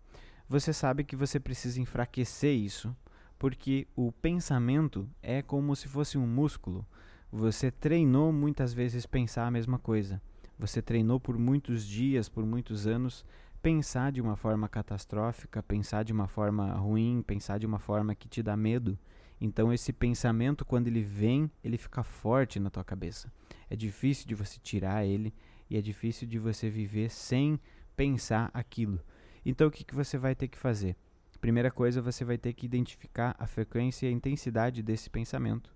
você 0.48 0.72
sabe 0.72 1.02
que 1.02 1.16
você 1.16 1.40
precisa 1.40 1.80
enfraquecer 1.80 2.54
isso 2.54 2.96
porque 3.38 3.86
o 3.94 4.12
pensamento 4.12 5.08
é 5.22 5.42
como 5.42 5.76
se 5.76 5.88
fosse 5.88 6.16
um 6.16 6.26
músculo. 6.26 6.86
Você 7.30 7.70
treinou 7.70 8.32
muitas 8.32 8.72
vezes 8.72 9.04
pensar 9.04 9.46
a 9.46 9.50
mesma 9.50 9.78
coisa. 9.78 10.20
Você 10.58 10.80
treinou 10.80 11.20
por 11.20 11.38
muitos 11.38 11.86
dias, 11.86 12.28
por 12.28 12.46
muitos 12.46 12.86
anos, 12.86 13.24
pensar 13.60 14.10
de 14.12 14.20
uma 14.20 14.36
forma 14.36 14.68
catastrófica, 14.68 15.62
pensar 15.62 16.02
de 16.02 16.12
uma 16.12 16.28
forma 16.28 16.72
ruim, 16.74 17.22
pensar 17.26 17.58
de 17.58 17.66
uma 17.66 17.78
forma 17.78 18.14
que 18.14 18.28
te 18.28 18.42
dá 18.42 18.56
medo. 18.56 18.98
Então 19.40 19.72
esse 19.72 19.92
pensamento 19.92 20.64
quando 20.64 20.86
ele 20.86 21.02
vem, 21.02 21.50
ele 21.62 21.76
fica 21.76 22.02
forte 22.02 22.58
na 22.58 22.70
tua 22.70 22.84
cabeça. 22.84 23.30
É 23.68 23.76
difícil 23.76 24.26
de 24.26 24.34
você 24.34 24.58
tirar 24.58 25.04
ele 25.04 25.34
e 25.68 25.76
é 25.76 25.82
difícil 25.82 26.26
de 26.26 26.38
você 26.38 26.70
viver 26.70 27.10
sem 27.10 27.60
pensar 27.94 28.50
aquilo. 28.54 29.00
Então 29.44 29.68
o 29.68 29.70
que, 29.70 29.84
que 29.84 29.94
você 29.94 30.16
vai 30.16 30.34
ter 30.34 30.48
que 30.48 30.56
fazer? 30.56 30.96
Primeira 31.46 31.70
coisa, 31.70 32.02
você 32.02 32.24
vai 32.24 32.36
ter 32.36 32.52
que 32.54 32.66
identificar 32.66 33.36
a 33.38 33.46
frequência 33.46 34.04
e 34.04 34.08
a 34.08 34.12
intensidade 34.12 34.82
desse 34.82 35.08
pensamento. 35.08 35.72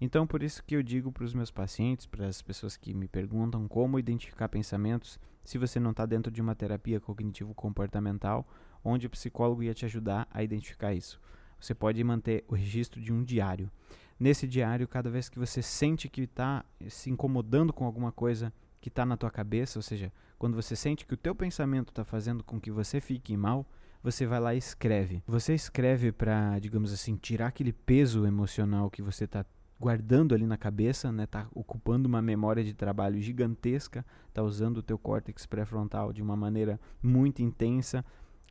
Então, 0.00 0.26
por 0.26 0.42
isso 0.42 0.64
que 0.64 0.74
eu 0.74 0.82
digo 0.82 1.12
para 1.12 1.22
os 1.22 1.32
meus 1.32 1.48
pacientes, 1.48 2.06
para 2.06 2.26
as 2.26 2.42
pessoas 2.42 2.76
que 2.76 2.92
me 2.92 3.06
perguntam 3.06 3.68
como 3.68 4.00
identificar 4.00 4.48
pensamentos, 4.48 5.20
se 5.44 5.58
você 5.58 5.78
não 5.78 5.92
está 5.92 6.06
dentro 6.06 6.32
de 6.32 6.42
uma 6.42 6.56
terapia 6.56 6.98
cognitivo-comportamental, 6.98 8.44
onde 8.82 9.06
o 9.06 9.10
psicólogo 9.10 9.62
ia 9.62 9.72
te 9.72 9.84
ajudar 9.84 10.26
a 10.28 10.42
identificar 10.42 10.92
isso. 10.92 11.20
Você 11.60 11.72
pode 11.72 12.02
manter 12.02 12.44
o 12.48 12.56
registro 12.56 13.00
de 13.00 13.12
um 13.12 13.22
diário. 13.22 13.70
Nesse 14.18 14.48
diário, 14.48 14.88
cada 14.88 15.08
vez 15.08 15.28
que 15.28 15.38
você 15.38 15.62
sente 15.62 16.08
que 16.08 16.22
está 16.22 16.64
se 16.88 17.10
incomodando 17.10 17.72
com 17.72 17.84
alguma 17.84 18.10
coisa 18.10 18.52
que 18.80 18.88
está 18.88 19.06
na 19.06 19.16
tua 19.16 19.30
cabeça, 19.30 19.78
ou 19.78 19.84
seja, 19.84 20.12
quando 20.36 20.56
você 20.56 20.74
sente 20.74 21.06
que 21.06 21.14
o 21.14 21.16
teu 21.16 21.32
pensamento 21.32 21.90
está 21.90 22.04
fazendo 22.04 22.42
com 22.42 22.60
que 22.60 22.72
você 22.72 23.00
fique 23.00 23.36
mal, 23.36 23.64
você 24.02 24.26
vai 24.26 24.40
lá 24.40 24.54
e 24.54 24.58
escreve. 24.58 25.22
Você 25.26 25.54
escreve 25.54 26.12
para, 26.12 26.58
digamos 26.58 26.92
assim, 26.92 27.16
tirar 27.16 27.48
aquele 27.48 27.72
peso 27.72 28.26
emocional 28.26 28.90
que 28.90 29.02
você 29.02 29.24
está 29.24 29.44
guardando 29.78 30.34
ali 30.34 30.46
na 30.46 30.56
cabeça, 30.56 31.10
né? 31.10 31.26
Tá 31.26 31.48
ocupando 31.52 32.08
uma 32.08 32.22
memória 32.22 32.62
de 32.62 32.72
trabalho 32.72 33.20
gigantesca, 33.20 34.04
tá 34.32 34.42
usando 34.42 34.78
o 34.78 34.82
teu 34.82 34.96
córtex 34.96 35.44
pré-frontal 35.44 36.12
de 36.12 36.22
uma 36.22 36.36
maneira 36.36 36.80
muito 37.02 37.42
intensa 37.42 38.04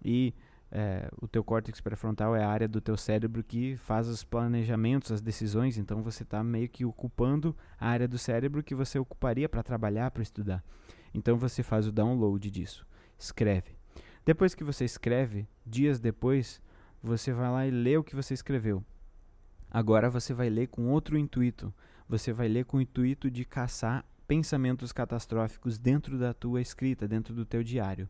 e 0.03 0.33
é, 0.69 1.09
o 1.21 1.27
teu 1.27 1.43
córtex 1.43 1.81
pré-frontal 1.81 2.35
é 2.35 2.43
a 2.43 2.49
área 2.49 2.67
do 2.67 2.79
teu 2.79 2.95
cérebro 2.95 3.43
que 3.43 3.75
faz 3.77 4.07
os 4.07 4.23
planejamentos, 4.23 5.11
as 5.11 5.21
decisões, 5.21 5.77
então 5.77 6.01
você 6.01 6.23
está 6.23 6.41
meio 6.43 6.69
que 6.69 6.85
ocupando 6.85 7.55
a 7.79 7.89
área 7.89 8.07
do 8.07 8.17
cérebro 8.17 8.63
que 8.63 8.75
você 8.75 8.97
ocuparia 8.97 9.49
para 9.49 9.63
trabalhar, 9.63 10.11
para 10.11 10.23
estudar. 10.23 10.63
Então 11.13 11.37
você 11.37 11.61
faz 11.61 11.87
o 11.87 11.91
download 11.91 12.49
disso, 12.49 12.85
escreve. 13.17 13.80
Depois 14.25 14.53
que 14.53 14.63
você 14.63 14.85
escreve, 14.85 15.47
dias 15.65 15.99
depois, 15.99 16.61
você 17.01 17.33
vai 17.33 17.49
lá 17.49 17.67
e 17.67 17.71
lê 17.71 17.97
o 17.97 18.03
que 18.03 18.15
você 18.15 18.33
escreveu. 18.33 18.83
Agora 19.69 20.09
você 20.09 20.33
vai 20.33 20.49
ler 20.49 20.67
com 20.67 20.89
outro 20.89 21.17
intuito. 21.17 21.73
Você 22.07 22.31
vai 22.31 22.47
ler 22.47 22.65
com 22.65 22.77
o 22.77 22.81
intuito 22.81 23.31
de 23.31 23.45
caçar 23.45 24.05
pensamentos 24.27 24.91
catastróficos 24.91 25.77
dentro 25.77 26.17
da 26.17 26.33
tua 26.33 26.61
escrita, 26.61 27.07
dentro 27.07 27.33
do 27.33 27.45
teu 27.45 27.63
diário. 27.63 28.07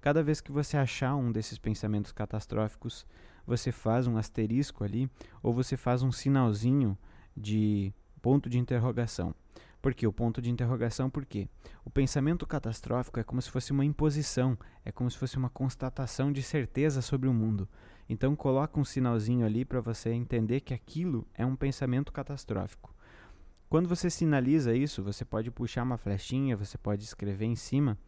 Cada 0.00 0.22
vez 0.22 0.40
que 0.40 0.52
você 0.52 0.76
achar 0.76 1.16
um 1.16 1.32
desses 1.32 1.58
pensamentos 1.58 2.12
catastróficos, 2.12 3.06
você 3.46 3.72
faz 3.72 4.06
um 4.06 4.18
asterisco 4.18 4.84
ali 4.84 5.08
ou 5.42 5.52
você 5.52 5.76
faz 5.76 6.02
um 6.02 6.12
sinalzinho 6.12 6.98
de 7.36 7.92
ponto 8.20 8.50
de 8.50 8.58
interrogação. 8.58 9.34
Por 9.84 9.92
que 9.92 10.06
o 10.06 10.12
ponto 10.12 10.40
de 10.40 10.50
interrogação? 10.50 11.10
Por 11.10 11.26
quê? 11.26 11.46
O 11.84 11.90
pensamento 11.90 12.46
catastrófico 12.46 13.20
é 13.20 13.22
como 13.22 13.42
se 13.42 13.50
fosse 13.50 13.70
uma 13.70 13.84
imposição, 13.84 14.56
é 14.82 14.90
como 14.90 15.10
se 15.10 15.18
fosse 15.18 15.36
uma 15.36 15.50
constatação 15.50 16.32
de 16.32 16.42
certeza 16.42 17.02
sobre 17.02 17.28
o 17.28 17.34
mundo. 17.34 17.68
Então 18.08 18.34
coloca 18.34 18.80
um 18.80 18.84
sinalzinho 18.84 19.44
ali 19.44 19.62
para 19.62 19.82
você 19.82 20.08
entender 20.08 20.60
que 20.60 20.72
aquilo 20.72 21.26
é 21.34 21.44
um 21.44 21.54
pensamento 21.54 22.10
catastrófico. 22.10 22.94
Quando 23.68 23.86
você 23.86 24.08
sinaliza 24.08 24.74
isso, 24.74 25.02
você 25.02 25.22
pode 25.22 25.50
puxar 25.50 25.82
uma 25.82 25.98
flechinha, 25.98 26.56
você 26.56 26.78
pode 26.78 27.04
escrever 27.04 27.44
em 27.44 27.56
cima 27.56 27.98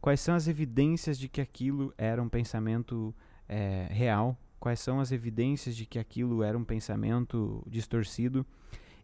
Quais 0.00 0.20
são 0.20 0.36
as 0.36 0.46
evidências 0.46 1.18
de 1.18 1.28
que 1.28 1.40
aquilo 1.40 1.92
era 1.98 2.22
um 2.22 2.28
pensamento 2.28 3.12
é, 3.48 3.88
real? 3.90 4.38
Quais 4.60 4.78
são 4.78 5.00
as 5.00 5.10
evidências 5.10 5.74
de 5.74 5.84
que 5.84 5.98
aquilo 5.98 6.44
era 6.44 6.56
um 6.56 6.62
pensamento 6.62 7.60
distorcido? 7.66 8.46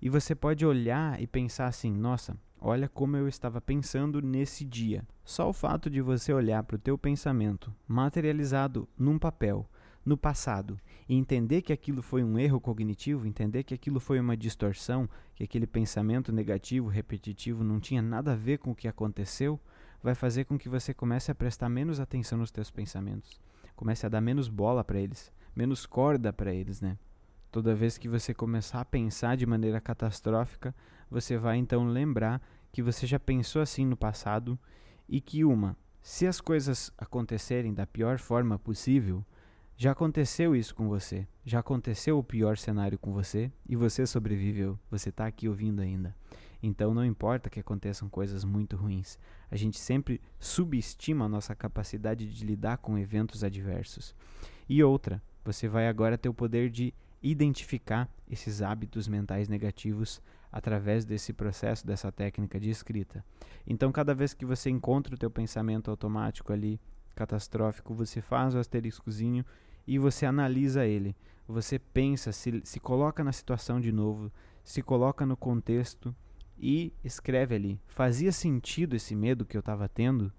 E 0.03 0.09
você 0.09 0.35
pode 0.35 0.67
olhar 0.67 1.23
e 1.23 1.29
pensar 1.29 1.69
assim: 1.69 1.93
nossa, 1.93 2.37
olha 2.61 2.89
como 2.89 3.17
eu 3.17 3.29
estava 3.29 3.61
pensando 3.61 4.21
nesse 4.21 4.65
dia. 4.65 5.07
Só 5.25 5.49
o 5.49 5.53
fato 5.53 5.89
de 5.89 6.03
você 6.03 6.33
olhar 6.33 6.65
para 6.65 6.75
o 6.75 6.79
teu 6.79 6.99
pensamento 6.99 7.73
materializado 7.87 8.89
num 8.99 9.17
papel 9.17 9.65
no 10.05 10.17
passado 10.17 10.77
e 11.09 11.15
entender 11.15 11.63
que 11.63 11.73
aquilo 11.73 12.03
foi 12.03 12.25
um 12.25 12.37
erro 12.37 12.61
cognitivo, 12.61 13.25
entender 13.25 13.63
que 13.63 13.75
aquilo 13.75 14.01
foi 14.01 14.19
uma 14.19 14.37
distorção, 14.37 15.09
que 15.37 15.45
aquele 15.45 15.69
pensamento 15.69 16.33
negativo, 16.33 16.89
repetitivo 16.89 17.63
não 17.63 17.79
tinha 17.79 18.03
nada 18.03 18.33
a 18.33 18.37
ver 18.37 18.59
com 18.59 18.73
o 18.73 18.75
que 18.75 18.89
aconteceu, 18.89 19.61
vai 20.03 20.17
fazer 20.17 20.47
com 20.47 20.59
que 20.59 20.69
você 20.69 20.93
comece 20.93 21.31
a 21.31 21.35
prestar 21.37 21.69
menos 21.69 22.01
atenção 22.01 22.37
nos 22.37 22.51
teus 22.51 22.69
pensamentos, 22.69 23.41
comece 23.77 24.05
a 24.05 24.09
dar 24.09 24.21
menos 24.21 24.49
bola 24.49 24.83
para 24.83 24.99
eles, 24.99 25.33
menos 25.55 25.87
corda 25.87 26.33
para 26.33 26.53
eles, 26.53 26.81
né? 26.81 26.99
Toda 27.53 27.75
vez 27.75 27.99
que 27.99 28.09
você 28.09 28.33
começar 28.33 28.81
a 28.81 28.85
pensar 28.85 29.37
de 29.37 29.45
maneira 29.45 29.79
catastrófica, 29.79 30.75
você 31.11 31.37
vai 31.37 31.59
então 31.59 31.85
lembrar 31.85 32.41
que 32.73 32.83
você 32.83 33.07
já 33.07 33.21
pensou 33.21 33.61
assim 33.61 33.85
no 33.85 33.95
passado 33.95 34.59
e 35.07 35.21
que 35.21 35.45
uma, 35.45 35.77
se 36.01 36.27
as 36.27 36.41
coisas 36.41 36.91
acontecerem 36.97 37.75
da 37.75 37.87
pior 37.87 38.19
forma 38.19 38.59
possível, 38.59 39.23
já 39.77 39.93
aconteceu 39.93 40.57
isso 40.57 40.75
com 40.75 40.89
você, 40.89 41.29
já 41.45 41.59
aconteceu 41.59 42.19
o 42.19 42.25
pior 42.25 42.57
cenário 42.57 42.99
com 42.99 43.13
você 43.13 43.53
e 43.69 43.77
você 43.77 44.07
sobreviveu, 44.07 44.79
você 44.91 45.11
está 45.11 45.27
aqui 45.27 45.47
ouvindo 45.47 45.83
ainda. 45.83 46.17
Então 46.63 46.95
não 46.95 47.05
importa 47.05 47.51
que 47.51 47.61
aconteçam 47.61 48.09
coisas 48.09 48.45
muito 48.45 48.77
ruins, 48.77 49.19
a 49.51 49.57
gente 49.57 49.79
sempre 49.79 50.23
subestima 50.41 51.27
a 51.27 51.29
nossa 51.29 51.55
capacidade 51.55 52.33
de 52.33 52.47
lidar 52.47 52.79
com 52.79 52.97
eventos 52.97 53.45
adversos. 53.45 54.15
E 54.67 54.83
outra, 54.83 55.23
você 55.45 55.69
vai 55.69 55.87
agora 55.87 56.17
ter 56.17 56.31
o 56.31 56.35
poder 56.35 56.71
de 56.71 56.95
identificar 57.23 58.11
esses 58.29 58.63
hábitos 58.63 59.07
mentais 59.07 59.49
negativos 59.49 60.21
através 60.51 61.05
desse 61.05 61.33
processo, 61.33 61.87
dessa 61.87 62.11
técnica 62.11 62.59
de 62.59 62.69
escrita. 62.69 63.25
Então, 63.67 63.93
cada 63.93 64.15
vez 64.15 64.35
que 64.35 64.45
você 64.45 64.69
encontra 64.69 65.15
o 65.15 65.19
teu 65.19 65.31
pensamento 65.31 65.91
automático 65.91 66.53
ali 66.53 66.81
catastrófico, 67.15 67.95
você 67.95 68.21
faz 68.21 68.55
o 68.55 68.59
asteriscozinho 68.59 69.45
e 69.87 69.99
você 69.99 70.27
analisa 70.27 70.85
ele. 70.85 71.17
Você 71.47 71.79
pensa, 71.79 72.33
se, 72.33 72.61
se 72.65 72.81
coloca 72.81 73.25
na 73.25 73.33
situação 73.33 73.81
de 73.81 73.93
novo, 73.93 74.31
se 74.65 74.83
coloca 74.83 75.25
no 75.25 75.37
contexto 75.37 76.15
e 76.59 76.93
escreve 77.03 77.55
ali. 77.55 77.81
Fazia 77.87 78.31
sentido 78.31 78.95
esse 78.95 79.15
medo 79.15 79.45
que 79.45 79.57
eu 79.57 79.61
estava 79.61 79.89
tendo? 79.89 80.33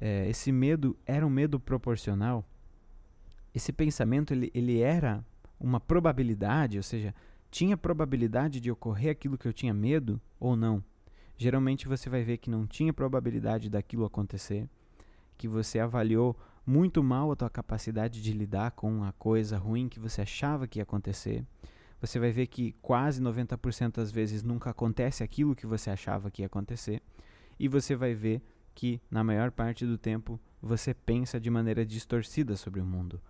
É, 0.00 0.28
esse 0.28 0.50
medo 0.50 0.96
era 1.06 1.26
um 1.26 1.30
medo 1.30 1.60
proporcional? 1.60 2.44
Esse 3.54 3.72
pensamento 3.72 4.34
ele, 4.34 4.50
ele 4.54 4.80
era 4.80 5.24
uma 5.58 5.80
probabilidade, 5.80 6.76
ou 6.76 6.82
seja, 6.82 7.14
tinha 7.50 7.76
probabilidade 7.76 8.60
de 8.60 8.70
ocorrer 8.70 9.10
aquilo 9.10 9.38
que 9.38 9.46
eu 9.46 9.52
tinha 9.52 9.72
medo 9.72 10.20
ou 10.38 10.56
não? 10.56 10.82
Geralmente 11.36 11.88
você 11.88 12.08
vai 12.08 12.22
ver 12.22 12.38
que 12.38 12.50
não 12.50 12.66
tinha 12.66 12.92
probabilidade 12.92 13.68
daquilo 13.68 14.04
acontecer, 14.04 14.68
que 15.36 15.46
você 15.46 15.78
avaliou 15.78 16.36
muito 16.66 17.02
mal 17.02 17.30
a 17.30 17.36
tua 17.36 17.50
capacidade 17.50 18.22
de 18.22 18.32
lidar 18.32 18.72
com 18.72 19.04
a 19.04 19.12
coisa 19.12 19.56
ruim 19.56 19.88
que 19.88 20.00
você 20.00 20.22
achava 20.22 20.66
que 20.66 20.78
ia 20.78 20.82
acontecer 20.82 21.44
você 22.00 22.18
vai 22.18 22.30
ver 22.30 22.46
que 22.46 22.74
quase 22.82 23.22
90% 23.22 23.96
das 23.96 24.10
vezes 24.10 24.42
nunca 24.42 24.70
acontece 24.70 25.22
aquilo 25.22 25.56
que 25.56 25.66
você 25.66 25.90
achava 25.90 26.30
que 26.30 26.42
ia 26.42 26.46
acontecer, 26.46 27.02
e 27.58 27.68
você 27.68 27.96
vai 27.96 28.14
ver 28.14 28.42
que, 28.74 29.00
na 29.10 29.24
maior 29.24 29.50
parte 29.50 29.86
do 29.86 29.96
tempo, 29.96 30.38
você 30.60 30.92
pensa 30.92 31.40
de 31.40 31.48
maneira 31.48 31.86
distorcida 31.86 32.56
sobre 32.56 32.80
o 32.80 32.84
mundo. 32.84 33.20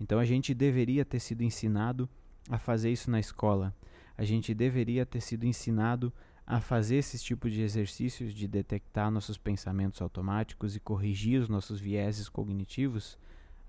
Então 0.00 0.18
a 0.18 0.24
gente 0.24 0.52
deveria 0.54 1.04
ter 1.04 1.20
sido 1.20 1.42
ensinado 1.42 2.08
a 2.48 2.58
fazer 2.58 2.90
isso 2.90 3.10
na 3.10 3.20
escola. 3.20 3.74
A 4.16 4.24
gente 4.24 4.54
deveria 4.54 5.04
ter 5.04 5.20
sido 5.20 5.44
ensinado 5.44 6.12
a 6.46 6.60
fazer 6.60 6.96
esses 6.96 7.22
tipos 7.22 7.52
de 7.52 7.62
exercícios 7.62 8.34
de 8.34 8.46
detectar 8.46 9.10
nossos 9.10 9.38
pensamentos 9.38 10.02
automáticos 10.02 10.76
e 10.76 10.80
corrigir 10.80 11.40
os 11.40 11.48
nossos 11.48 11.80
vieses 11.80 12.28
cognitivos. 12.28 13.18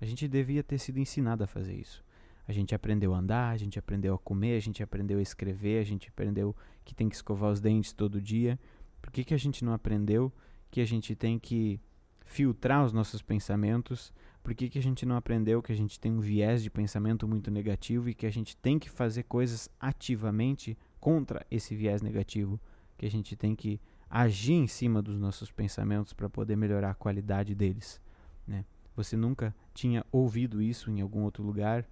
A 0.00 0.04
gente 0.04 0.28
devia 0.28 0.62
ter 0.62 0.78
sido 0.78 0.98
ensinado 0.98 1.42
a 1.42 1.46
fazer 1.46 1.74
isso. 1.74 2.04
A 2.46 2.52
gente 2.52 2.74
aprendeu 2.74 3.14
a 3.14 3.18
andar, 3.18 3.50
a 3.50 3.56
gente 3.56 3.78
aprendeu 3.78 4.14
a 4.14 4.18
comer, 4.18 4.56
a 4.56 4.60
gente 4.60 4.82
aprendeu 4.82 5.18
a 5.18 5.22
escrever, 5.22 5.80
a 5.80 5.84
gente 5.84 6.08
aprendeu 6.08 6.54
que 6.84 6.94
tem 6.94 7.08
que 7.08 7.16
escovar 7.16 7.50
os 7.50 7.60
dentes 7.60 7.92
todo 7.92 8.20
dia. 8.20 8.58
Por 9.02 9.10
que, 9.10 9.24
que 9.24 9.34
a 9.34 9.38
gente 9.38 9.64
não 9.64 9.72
aprendeu 9.72 10.32
que 10.70 10.80
a 10.80 10.84
gente 10.84 11.14
tem 11.14 11.38
que 11.38 11.80
filtrar 12.24 12.84
os 12.84 12.92
nossos 12.92 13.22
pensamentos? 13.22 14.12
Por 14.46 14.54
que, 14.54 14.68
que 14.68 14.78
a 14.78 14.82
gente 14.82 15.04
não 15.04 15.16
aprendeu 15.16 15.60
que 15.60 15.72
a 15.72 15.74
gente 15.74 15.98
tem 15.98 16.12
um 16.12 16.20
viés 16.20 16.62
de 16.62 16.70
pensamento 16.70 17.26
muito 17.26 17.50
negativo 17.50 18.08
e 18.08 18.14
que 18.14 18.26
a 18.26 18.30
gente 18.30 18.56
tem 18.56 18.78
que 18.78 18.88
fazer 18.88 19.24
coisas 19.24 19.68
ativamente 19.80 20.78
contra 21.00 21.44
esse 21.50 21.74
viés 21.74 22.00
negativo? 22.00 22.60
Que 22.96 23.06
a 23.06 23.10
gente 23.10 23.34
tem 23.34 23.56
que 23.56 23.80
agir 24.08 24.52
em 24.52 24.68
cima 24.68 25.02
dos 25.02 25.18
nossos 25.18 25.50
pensamentos 25.50 26.12
para 26.12 26.30
poder 26.30 26.54
melhorar 26.54 26.90
a 26.90 26.94
qualidade 26.94 27.56
deles. 27.56 28.00
Né? 28.46 28.64
Você 28.94 29.16
nunca 29.16 29.52
tinha 29.74 30.06
ouvido 30.12 30.62
isso 30.62 30.92
em 30.92 31.00
algum 31.00 31.24
outro 31.24 31.42
lugar? 31.42 31.84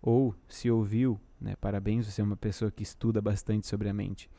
ou 0.00 0.32
se 0.46 0.70
ouviu, 0.70 1.20
né, 1.40 1.56
parabéns, 1.56 2.06
você 2.06 2.20
é 2.20 2.24
uma 2.24 2.36
pessoa 2.36 2.70
que 2.70 2.84
estuda 2.84 3.20
bastante 3.20 3.66
sobre 3.66 3.88
a 3.88 3.92
mente. 3.92 4.30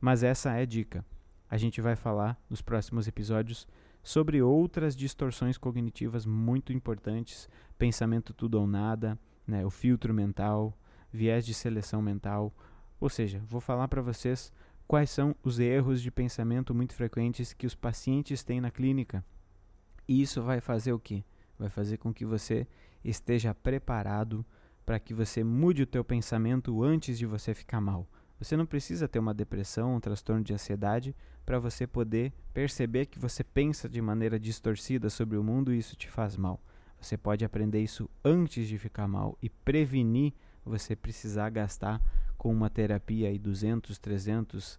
Mas 0.00 0.22
essa 0.22 0.56
é 0.56 0.62
a 0.62 0.64
dica. 0.64 1.04
A 1.50 1.56
gente 1.56 1.80
vai 1.80 1.96
falar 1.96 2.40
nos 2.48 2.62
próximos 2.62 3.08
episódios 3.08 3.66
sobre 4.02 4.40
outras 4.42 4.96
distorções 4.96 5.58
cognitivas 5.58 6.24
muito 6.24 6.72
importantes, 6.72 7.48
pensamento 7.76 8.32
tudo 8.32 8.60
ou 8.60 8.66
nada, 8.66 9.18
né, 9.46 9.64
o 9.64 9.70
filtro 9.70 10.12
mental, 10.14 10.76
viés 11.12 11.44
de 11.44 11.54
seleção 11.54 12.02
mental. 12.02 12.52
Ou 13.00 13.08
seja, 13.08 13.42
vou 13.46 13.60
falar 13.60 13.88
para 13.88 14.02
vocês 14.02 14.52
quais 14.86 15.10
são 15.10 15.34
os 15.42 15.60
erros 15.60 16.00
de 16.00 16.10
pensamento 16.10 16.74
muito 16.74 16.94
frequentes 16.94 17.52
que 17.52 17.66
os 17.66 17.74
pacientes 17.74 18.42
têm 18.42 18.60
na 18.60 18.70
clínica. 18.70 19.24
E 20.06 20.22
isso 20.22 20.42
vai 20.42 20.60
fazer 20.60 20.92
o 20.92 20.98
quê? 20.98 21.22
Vai 21.58 21.68
fazer 21.68 21.98
com 21.98 22.12
que 22.12 22.24
você 22.24 22.66
esteja 23.04 23.54
preparado 23.54 24.44
para 24.86 24.98
que 24.98 25.12
você 25.12 25.44
mude 25.44 25.82
o 25.82 25.86
teu 25.86 26.02
pensamento 26.02 26.82
antes 26.82 27.18
de 27.18 27.26
você 27.26 27.52
ficar 27.52 27.80
mal, 27.80 28.08
Você 28.38 28.56
não 28.56 28.66
precisa 28.66 29.08
ter 29.08 29.18
uma 29.18 29.34
depressão, 29.34 29.96
um 29.96 30.00
transtorno 30.00 30.44
de 30.44 30.54
ansiedade 30.54 31.14
para 31.44 31.58
você 31.58 31.86
poder 31.86 32.32
perceber 32.54 33.06
que 33.06 33.18
você 33.18 33.42
pensa 33.42 33.88
de 33.88 34.00
maneira 34.00 34.38
distorcida 34.38 35.10
sobre 35.10 35.36
o 35.36 35.42
mundo 35.42 35.72
e 35.72 35.78
isso 35.78 35.96
te 35.96 36.08
faz 36.08 36.36
mal. 36.36 36.60
Você 37.00 37.16
pode 37.16 37.44
aprender 37.44 37.82
isso 37.82 38.08
antes 38.24 38.68
de 38.68 38.78
ficar 38.78 39.08
mal 39.08 39.36
e 39.42 39.48
prevenir 39.48 40.32
você 40.64 40.94
precisar 40.94 41.50
gastar 41.50 42.00
com 42.36 42.52
uma 42.52 42.70
terapia 42.70 43.28
aí 43.28 43.38
200, 43.38 43.98
300 43.98 44.78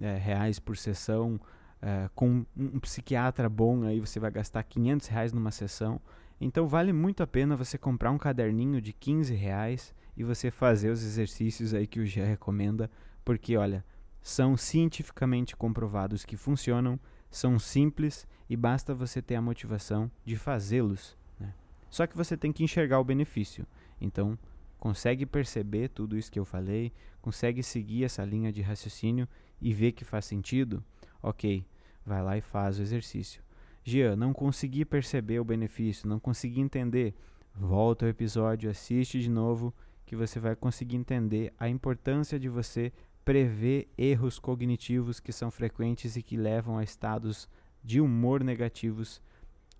é, 0.00 0.16
reais 0.16 0.58
por 0.58 0.76
sessão, 0.76 1.40
é, 1.80 2.10
com 2.14 2.44
um, 2.56 2.80
psiquiatra 2.80 3.48
bom 3.48 3.84
aí 3.84 4.00
você 4.00 4.18
vai 4.18 4.30
gastar 4.30 4.62
500 4.62 5.06
reais 5.08 5.32
numa 5.32 5.50
sessão. 5.50 6.00
Então 6.40 6.66
vale 6.68 6.92
muito 6.92 7.22
a 7.22 7.26
pena 7.26 7.56
você 7.56 7.78
comprar 7.78 8.10
um 8.10 8.18
caderninho 8.18 8.80
de 8.80 8.92
15 8.92 9.34
reais 9.34 9.94
e 10.18 10.24
você 10.24 10.50
fazer 10.50 10.90
os 10.90 11.04
exercícios 11.04 11.72
aí 11.72 11.86
que 11.86 12.00
o 12.00 12.04
Jean 12.04 12.26
recomenda, 12.26 12.90
porque 13.24 13.56
olha, 13.56 13.84
são 14.20 14.56
cientificamente 14.56 15.54
comprovados 15.54 16.24
que 16.24 16.36
funcionam, 16.36 16.98
são 17.30 17.56
simples 17.56 18.26
e 18.50 18.56
basta 18.56 18.92
você 18.92 19.22
ter 19.22 19.36
a 19.36 19.40
motivação 19.40 20.10
de 20.24 20.36
fazê-los. 20.36 21.16
Né? 21.38 21.54
Só 21.88 22.04
que 22.04 22.16
você 22.16 22.36
tem 22.36 22.52
que 22.52 22.64
enxergar 22.64 22.98
o 22.98 23.04
benefício. 23.04 23.64
Então, 24.00 24.36
consegue 24.76 25.24
perceber 25.24 25.88
tudo 25.90 26.18
isso 26.18 26.32
que 26.32 26.38
eu 26.40 26.44
falei, 26.44 26.92
consegue 27.22 27.62
seguir 27.62 28.02
essa 28.02 28.24
linha 28.24 28.50
de 28.50 28.60
raciocínio 28.60 29.28
e 29.60 29.72
ver 29.72 29.92
que 29.92 30.04
faz 30.04 30.24
sentido? 30.24 30.82
Ok, 31.22 31.64
vai 32.04 32.24
lá 32.24 32.36
e 32.36 32.40
faz 32.40 32.80
o 32.80 32.82
exercício. 32.82 33.40
Gia, 33.84 34.16
não 34.16 34.32
consegui 34.32 34.84
perceber 34.84 35.38
o 35.38 35.44
benefício, 35.44 36.08
não 36.08 36.18
consegui 36.18 36.60
entender. 36.60 37.14
Volta 37.54 38.04
ao 38.04 38.10
episódio, 38.10 38.68
assiste 38.68 39.20
de 39.20 39.30
novo, 39.30 39.72
que 40.08 40.16
você 40.16 40.40
vai 40.40 40.56
conseguir 40.56 40.96
entender 40.96 41.52
a 41.58 41.68
importância 41.68 42.40
de 42.40 42.48
você 42.48 42.90
prever 43.26 43.92
erros 43.98 44.38
cognitivos 44.38 45.20
que 45.20 45.32
são 45.32 45.50
frequentes 45.50 46.16
e 46.16 46.22
que 46.22 46.34
levam 46.34 46.78
a 46.78 46.82
estados 46.82 47.46
de 47.84 48.00
humor 48.00 48.42
negativos. 48.42 49.20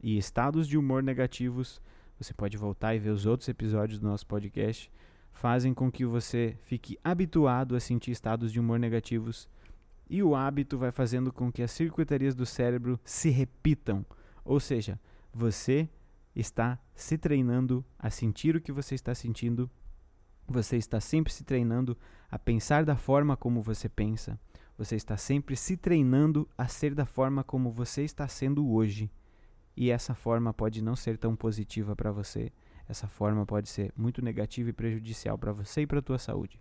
E 0.02 0.18
estados 0.18 0.68
de 0.68 0.76
humor 0.76 1.02
negativos, 1.02 1.80
você 2.20 2.34
pode 2.34 2.58
voltar 2.58 2.94
e 2.94 2.98
ver 2.98 3.08
os 3.08 3.24
outros 3.24 3.48
episódios 3.48 3.98
do 3.98 4.06
nosso 4.06 4.26
podcast, 4.26 4.92
fazem 5.32 5.72
com 5.72 5.90
que 5.90 6.04
você 6.04 6.58
fique 6.64 6.98
habituado 7.02 7.74
a 7.74 7.80
sentir 7.80 8.10
estados 8.10 8.52
de 8.52 8.60
humor 8.60 8.78
negativos 8.78 9.48
e 10.10 10.22
o 10.22 10.36
hábito 10.36 10.76
vai 10.76 10.92
fazendo 10.92 11.32
com 11.32 11.50
que 11.50 11.62
as 11.62 11.70
circuitarias 11.70 12.34
do 12.34 12.44
cérebro 12.44 13.00
se 13.02 13.30
repitam. 13.30 14.04
Ou 14.44 14.60
seja, 14.60 15.00
você 15.32 15.88
está 16.36 16.78
se 16.94 17.16
treinando 17.16 17.82
a 17.98 18.10
sentir 18.10 18.56
o 18.56 18.60
que 18.60 18.72
você 18.72 18.94
está 18.94 19.14
sentindo, 19.14 19.70
você 20.48 20.76
está 20.76 21.00
sempre 21.00 21.32
se 21.32 21.44
treinando 21.44 21.96
a 22.30 22.38
pensar 22.38 22.84
da 22.84 22.96
forma 22.96 23.36
como 23.36 23.62
você 23.62 23.88
pensa, 23.88 24.38
você 24.76 24.96
está 24.96 25.16
sempre 25.16 25.56
se 25.56 25.76
treinando 25.76 26.48
a 26.56 26.68
ser 26.68 26.94
da 26.94 27.04
forma 27.04 27.42
como 27.44 27.70
você 27.70 28.04
está 28.04 28.26
sendo 28.28 28.70
hoje. 28.70 29.10
E 29.76 29.90
essa 29.90 30.14
forma 30.14 30.52
pode 30.52 30.82
não 30.82 30.96
ser 30.96 31.16
tão 31.18 31.36
positiva 31.36 31.94
para 31.94 32.10
você, 32.10 32.52
essa 32.88 33.06
forma 33.06 33.44
pode 33.44 33.68
ser 33.68 33.92
muito 33.96 34.22
negativa 34.22 34.70
e 34.70 34.72
prejudicial 34.72 35.36
para 35.36 35.52
você 35.52 35.82
e 35.82 35.86
para 35.86 35.98
a 35.98 36.02
tua 36.02 36.18
saúde. 36.18 36.60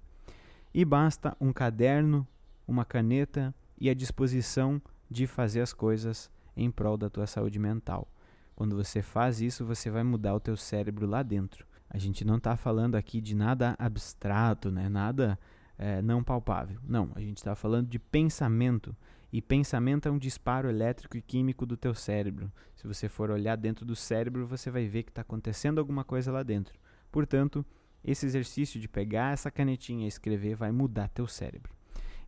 E 0.74 0.84
basta 0.84 1.36
um 1.40 1.54
caderno 1.54 2.28
uma 2.68 2.84
caneta 2.84 3.56
e 3.80 3.90
a 3.90 3.94
disposição 3.94 4.82
de 5.10 5.26
fazer 5.26 5.62
as 5.62 5.72
coisas 5.72 6.30
em 6.56 6.70
prol 6.70 6.98
da 6.98 7.10
tua 7.10 7.26
saúde 7.26 7.58
mental. 7.58 8.12
Quando 8.56 8.76
você 8.76 9.02
faz 9.02 9.40
isso, 9.40 9.66
você 9.66 9.90
vai 9.90 10.04
mudar 10.04 10.36
o 10.36 10.40
teu 10.40 10.58
cérebro 10.58 11.08
lá 11.08 11.24
dentro. 11.24 11.66
A 11.90 11.98
gente 11.98 12.26
não 12.26 12.38
está 12.38 12.56
falando 12.56 12.96
aqui 12.96 13.22
de 13.22 13.36
nada 13.36 13.76
abstrato, 13.80 14.72
né? 14.72 14.90
nada 14.90 15.40
é, 15.78 16.02
não 16.02 16.24
palpável. 16.24 16.80
Não, 16.84 17.12
a 17.16 17.22
gente 17.22 17.38
está 17.38 17.56
falando 17.56 17.88
de 17.88 18.00
pensamento. 18.00 18.96
E 19.32 19.42
pensamento 19.42 20.08
é 20.08 20.12
um 20.12 20.18
disparo 20.18 20.70
elétrico 20.70 21.18
e 21.18 21.22
químico 21.22 21.66
do 21.66 21.76
teu 21.76 21.94
cérebro. 21.94 22.52
Se 22.76 22.88
você 22.88 23.10
for 23.10 23.30
olhar 23.30 23.56
dentro 23.58 23.86
do 23.86 23.96
cérebro, 23.96 24.48
você 24.48 24.72
vai 24.72 24.88
ver 24.88 25.04
que 25.04 25.12
está 25.12 25.22
acontecendo 25.22 25.80
alguma 25.80 26.04
coisa 26.04 26.32
lá 26.32 26.44
dentro. 26.44 26.78
Portanto, 27.12 27.66
esse 28.04 28.26
exercício 28.26 28.80
de 28.80 28.88
pegar 28.88 29.34
essa 29.34 29.52
canetinha 29.52 30.06
e 30.06 30.08
escrever 30.08 30.56
vai 30.56 30.72
mudar 30.72 31.10
teu 31.10 31.28
cérebro. 31.28 31.74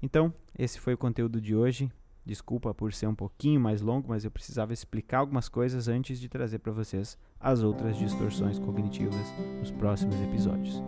Então, 0.01 0.33
esse 0.57 0.79
foi 0.79 0.93
o 0.93 0.97
conteúdo 0.97 1.39
de 1.39 1.55
hoje. 1.55 1.91
Desculpa 2.29 2.75
por 2.75 2.93
ser 2.93 3.07
um 3.07 3.15
pouquinho 3.15 3.59
mais 3.59 3.81
longo, 3.81 4.09
mas 4.09 4.23
eu 4.23 4.29
precisava 4.29 4.71
explicar 4.71 5.17
algumas 5.17 5.49
coisas 5.49 5.87
antes 5.87 6.19
de 6.19 6.29
trazer 6.29 6.59
para 6.59 6.71
vocês 6.71 7.17
as 7.39 7.63
outras 7.63 7.97
distorções 7.97 8.59
cognitivas 8.59 9.33
nos 9.57 9.71
próximos 9.71 10.13
episódios. 10.21 10.79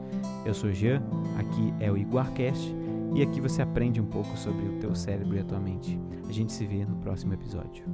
Eu 0.46 0.54
sou 0.54 0.72
Jean, 0.72 1.02
aqui 1.40 1.74
é 1.80 1.92
o 1.92 1.98
Iguarcast 1.98 2.72
e 3.16 3.24
aqui 3.24 3.42
você 3.42 3.64
aprende 3.64 4.00
um 4.00 4.06
pouco 4.06 4.38
sobre 4.38 4.64
o 4.68 4.78
teu 4.78 4.94
cérebro 4.94 5.36
e 5.36 5.40
a 5.40 5.44
tua 5.44 5.60
mente. 5.60 6.00
A 6.30 6.32
gente 6.32 6.54
se 6.54 6.64
vê 6.64 6.86
no 6.86 6.98
próximo 6.98 7.34
episódio. 7.34 7.86